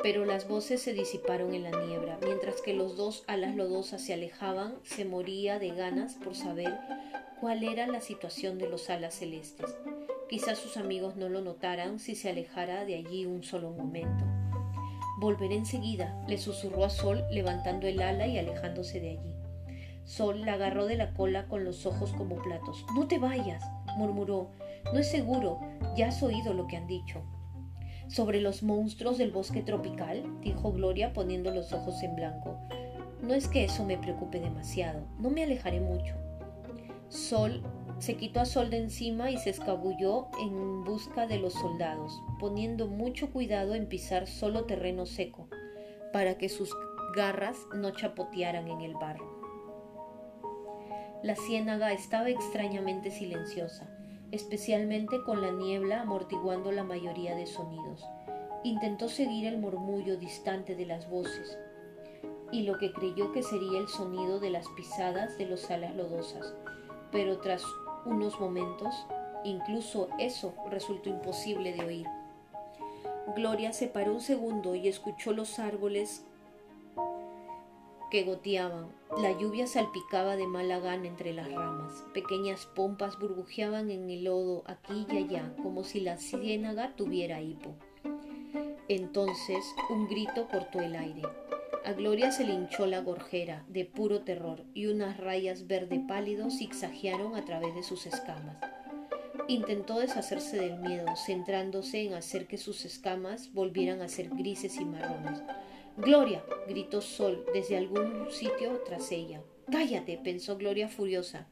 Pero 0.03 0.25
las 0.25 0.50
voces 0.50 0.81
se 0.81 0.93
disiparon 0.93 1.53
en 1.53 1.63
la 1.63 1.72
niebla, 1.72 2.19
mientras 2.25 2.62
que 2.62 2.74
los 2.74 2.98
dos 2.98 3.24
alas 3.25 3.55
lodosas 3.55 4.03
se 4.03 4.13
alejaban, 4.13 4.75
se 4.83 5.05
moría 5.05 5.60
de 5.60 5.69
ganas 5.69 6.15
por 6.15 6.36
saber 6.36 6.77
cuál 7.39 7.63
era 7.63 7.88
la 7.88 8.01
situación 8.01 8.57
de 8.57 8.67
los 8.69 8.89
alas 8.89 9.15
celestes. 9.15 9.74
Quizás 10.29 10.57
sus 10.57 10.75
amigos 10.75 11.15
no 11.15 11.29
lo 11.29 11.41
notaran 11.41 12.00
si 12.00 12.15
se 12.15 12.29
alejara 12.29 12.83
de 12.83 12.95
allí 12.95 13.25
un 13.25 13.43
solo 13.43 13.72
momento. 13.72 14.25
Volveré 15.19 15.55
enseguida, 15.55 16.22
le 16.27 16.38
susurró 16.38 16.83
a 16.83 16.89
Sol 16.89 17.24
levantando 17.31 17.88
el 17.88 18.01
ala 18.01 18.27
y 18.27 18.38
alejándose 18.38 19.00
de 19.00 19.12
allí. 19.12 19.33
Sol 20.03 20.41
la 20.41 20.53
agarró 20.53 20.86
de 20.86 20.98
la 20.98 21.13
cola 21.13 21.48
con 21.48 21.63
los 21.63 21.86
ojos 21.86 22.12
como 22.12 22.41
platos. 22.41 22.86
No 22.93 23.07
te 23.07 23.19
vayas, 23.19 23.63
murmuró. 23.95 24.51
No 24.91 25.00
es 25.00 25.10
seguro, 25.10 25.62
ya 25.95 26.10
has 26.10 26.22
oído 26.22 26.53
lo 26.53 26.67
que 26.67 26.75
han 26.75 26.88
dicho. 26.88 27.24
Sobre 28.07 28.41
los 28.41 28.63
monstruos 28.63 29.17
del 29.17 29.31
bosque 29.31 29.62
tropical, 29.62 30.24
dijo 30.41 30.72
Gloria 30.72 31.13
poniendo 31.13 31.51
los 31.51 31.74
ojos 31.74 32.03
en 32.03 32.15
blanco. 32.15 32.57
No 33.22 33.33
es 33.33 33.48
que 33.48 33.63
eso 33.63 33.86
me 33.86 33.98
preocupe 33.98 34.39
demasiado, 34.39 35.07
no 35.19 35.29
me 35.29 35.43
alejaré 35.43 35.79
mucho. 35.79 36.15
Sol 37.07 37.63
se 38.00 38.17
quitó 38.17 38.41
a 38.41 38.45
Sol 38.45 38.69
de 38.69 38.77
encima 38.77 39.31
y 39.31 39.38
se 39.38 39.50
escabulló 39.50 40.27
en 40.41 40.83
busca 40.83 41.27
de 41.27 41.38
los 41.38 41.53
soldados, 41.53 42.22
poniendo 42.39 42.88
mucho 42.88 43.31
cuidado 43.31 43.75
en 43.75 43.88
pisar 43.88 44.27
solo 44.27 44.65
terreno 44.65 45.05
seco, 45.05 45.48
para 46.12 46.38
que 46.38 46.49
sus 46.49 46.69
garras 47.15 47.58
no 47.73 47.91
chapotearan 47.91 48.67
en 48.67 48.82
el 48.82 48.95
barro. 48.95 49.32
La 51.23 51.38
ciénaga 51.38 51.93
estaba 51.93 52.30
extrañamente 52.30 53.10
silenciosa, 53.10 53.89
especialmente 54.34 55.22
con 55.22 55.43
la 55.43 55.52
niebla 55.52 56.02
amortiguando 56.02 56.72
la 56.72 56.84
mayoría 56.84 57.36
de 57.36 57.46
sonidos. 57.46 58.04
Intentó 58.63 59.08
seguir 59.08 59.46
el 59.46 59.60
murmullo 59.60 60.17
distante 60.17 60.76
de 60.76 60.88
las 60.88 61.08
voces 61.08 61.56
y 62.52 62.63
lo 62.63 62.80
que 62.80 62.91
creyó 62.91 63.32
que 63.32 63.43
sería 63.43 63.78
el 63.78 63.88
sonido 63.88 64.39
de 64.39 64.50
las 64.50 64.67
pisadas 64.69 65.38
de 65.38 65.46
los 65.46 65.69
alas 65.69 65.96
lodosas, 65.96 66.56
pero 67.12 67.38
tras 67.41 67.62
unos 68.06 68.39
momentos, 68.39 69.06
incluso 69.43 70.10
eso 70.17 70.56
resultó 70.72 71.10
imposible 71.10 71.74
de 71.74 71.86
oír. 71.86 72.08
Gloria 73.36 73.72
se 73.72 73.86
paró 73.86 74.13
un 74.13 74.22
segundo 74.22 74.74
y 74.74 74.88
escuchó 74.88 75.32
los 75.32 75.60
árboles 75.60 76.26
que 78.13 78.21
goteaban. 78.21 78.91
La 79.17 79.32
lluvia 79.32 79.65
salpicaba 79.65 80.36
de 80.36 80.45
mala 80.45 80.78
gana 80.78 81.08
entre 81.08 81.34
las 81.34 81.52
ramas. 81.52 82.06
Pequeñas 82.13 82.67
pompas 82.67 83.17
burbujeaban 83.17 83.89
en 83.89 84.08
el 84.12 84.26
lodo 84.26 84.62
aquí 84.67 85.08
y 85.12 85.17
allá, 85.17 85.52
como 85.63 85.84
si 85.84 85.99
la 85.99 86.17
ciénaga 86.17 86.95
tuviera 86.95 87.41
hipo. 87.41 87.73
Entonces 88.88 89.65
un 89.89 90.08
grito 90.08 90.47
cortó 90.47 90.80
el 90.80 90.95
aire. 90.95 91.23
A 91.86 91.93
Gloria 91.93 92.32
se 92.32 92.45
le 92.45 92.54
hinchó 92.54 92.86
la 92.86 93.02
gorjera 93.02 93.65
de 93.67 93.84
puro 93.84 94.21
terror 94.21 94.63
y 94.76 94.86
unas 94.86 95.17
rayas 95.17 95.65
verde 95.65 95.99
pálido 96.08 96.52
zigzaguearon 96.52 97.36
a 97.36 97.43
través 97.45 97.73
de 97.73 97.82
sus 97.82 98.06
escamas. 98.06 98.58
Intentó 99.47 99.97
deshacerse 99.97 100.58
del 100.58 100.78
miedo, 100.78 101.08
centrándose 101.15 102.04
en 102.04 102.13
hacer 102.13 102.45
que 102.45 102.60
sus 102.60 102.86
escamas 102.86 103.52
volvieran 103.54 104.04
a 104.04 104.08
ser 104.08 104.30
grises 104.30 104.80
y 104.80 104.86
marrones. 104.86 105.41
Gloria, 105.97 106.43
gritó 106.67 107.01
Sol 107.01 107.45
desde 107.53 107.77
algún 107.77 108.32
sitio 108.32 108.82
tras 108.86 109.12
ella. 109.12 109.41
Cállate, 109.71 110.17
pensó 110.17 110.58
Gloria 110.58 110.89
furiosa. 110.89 111.47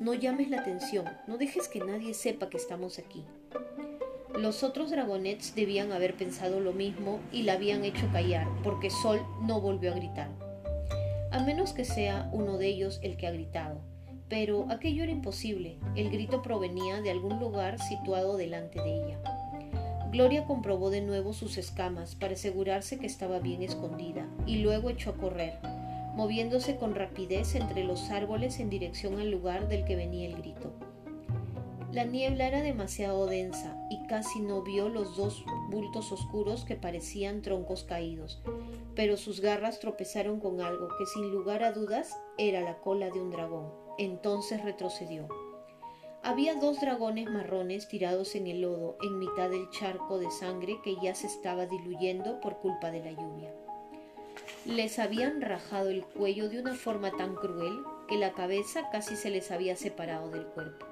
No 0.00 0.14
llames 0.14 0.50
la 0.50 0.60
atención, 0.60 1.04
no 1.28 1.38
dejes 1.38 1.68
que 1.68 1.78
nadie 1.78 2.12
sepa 2.14 2.48
que 2.48 2.56
estamos 2.56 2.98
aquí. 2.98 3.24
Los 4.34 4.64
otros 4.64 4.90
dragonets 4.90 5.54
debían 5.54 5.92
haber 5.92 6.16
pensado 6.16 6.58
lo 6.58 6.72
mismo 6.72 7.20
y 7.30 7.44
la 7.44 7.52
habían 7.52 7.84
hecho 7.84 8.08
callar, 8.12 8.48
porque 8.64 8.90
Sol 8.90 9.20
no 9.42 9.60
volvió 9.60 9.92
a 9.92 9.96
gritar. 9.96 10.30
A 11.30 11.40
menos 11.44 11.72
que 11.72 11.84
sea 11.84 12.28
uno 12.32 12.58
de 12.58 12.66
ellos 12.66 12.98
el 13.02 13.16
que 13.16 13.28
ha 13.28 13.30
gritado. 13.30 13.80
Pero 14.28 14.66
aquello 14.70 15.04
era 15.04 15.12
imposible. 15.12 15.78
El 15.94 16.10
grito 16.10 16.42
provenía 16.42 17.00
de 17.00 17.10
algún 17.10 17.38
lugar 17.38 17.78
situado 17.78 18.36
delante 18.36 18.80
de 18.82 19.04
ella. 19.04 19.31
Gloria 20.12 20.44
comprobó 20.44 20.90
de 20.90 21.00
nuevo 21.00 21.32
sus 21.32 21.56
escamas 21.56 22.14
para 22.16 22.34
asegurarse 22.34 22.98
que 22.98 23.06
estaba 23.06 23.38
bien 23.38 23.62
escondida 23.62 24.28
y 24.46 24.58
luego 24.58 24.90
echó 24.90 25.08
a 25.08 25.16
correr, 25.16 25.58
moviéndose 26.14 26.76
con 26.76 26.94
rapidez 26.94 27.54
entre 27.54 27.82
los 27.82 28.10
árboles 28.10 28.60
en 28.60 28.68
dirección 28.68 29.18
al 29.18 29.30
lugar 29.30 29.68
del 29.68 29.86
que 29.86 29.96
venía 29.96 30.28
el 30.28 30.36
grito. 30.36 30.70
La 31.92 32.04
niebla 32.04 32.46
era 32.46 32.60
demasiado 32.60 33.24
densa 33.24 33.74
y 33.88 34.06
casi 34.06 34.40
no 34.40 34.62
vio 34.62 34.90
los 34.90 35.16
dos 35.16 35.46
bultos 35.70 36.12
oscuros 36.12 36.66
que 36.66 36.76
parecían 36.76 37.40
troncos 37.40 37.82
caídos, 37.84 38.42
pero 38.94 39.16
sus 39.16 39.40
garras 39.40 39.80
tropezaron 39.80 40.40
con 40.40 40.60
algo 40.60 40.88
que 40.98 41.06
sin 41.06 41.30
lugar 41.30 41.62
a 41.62 41.72
dudas 41.72 42.14
era 42.36 42.60
la 42.60 42.78
cola 42.80 43.08
de 43.08 43.18
un 43.18 43.30
dragón. 43.30 43.72
Entonces 43.98 44.62
retrocedió. 44.62 45.51
Había 46.24 46.54
dos 46.54 46.80
dragones 46.80 47.28
marrones 47.28 47.88
tirados 47.88 48.36
en 48.36 48.46
el 48.46 48.60
lodo 48.60 48.96
en 49.02 49.18
mitad 49.18 49.50
del 49.50 49.68
charco 49.70 50.20
de 50.20 50.30
sangre 50.30 50.78
que 50.84 50.94
ya 51.02 51.16
se 51.16 51.26
estaba 51.26 51.66
diluyendo 51.66 52.40
por 52.40 52.58
culpa 52.58 52.92
de 52.92 53.00
la 53.00 53.10
lluvia. 53.10 53.52
Les 54.64 55.00
habían 55.00 55.40
rajado 55.40 55.90
el 55.90 56.04
cuello 56.04 56.48
de 56.48 56.60
una 56.60 56.74
forma 56.74 57.10
tan 57.10 57.34
cruel 57.34 57.82
que 58.06 58.18
la 58.18 58.34
cabeza 58.34 58.88
casi 58.92 59.16
se 59.16 59.30
les 59.30 59.50
había 59.50 59.74
separado 59.74 60.30
del 60.30 60.46
cuerpo. 60.46 60.86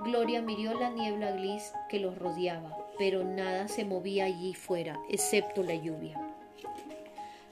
Gloria 0.00 0.42
miró 0.42 0.78
la 0.78 0.90
niebla 0.90 1.30
gris 1.30 1.72
que 1.88 1.98
los 1.98 2.18
rodeaba, 2.18 2.76
pero 2.98 3.24
nada 3.24 3.68
se 3.68 3.86
movía 3.86 4.26
allí 4.26 4.52
fuera, 4.52 5.00
excepto 5.08 5.62
la 5.62 5.74
lluvia. 5.74 6.20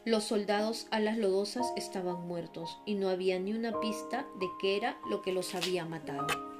Los 0.04 0.24
soldados 0.24 0.88
a 0.90 1.00
las 1.00 1.16
lodosas 1.16 1.72
estaban 1.74 2.28
muertos 2.28 2.78
y 2.84 2.96
no 2.96 3.08
había 3.08 3.38
ni 3.38 3.54
una 3.54 3.80
pista 3.80 4.26
de 4.38 4.48
qué 4.60 4.76
era 4.76 4.98
lo 5.08 5.22
que 5.22 5.32
los 5.32 5.54
había 5.54 5.86
matado. 5.86 6.51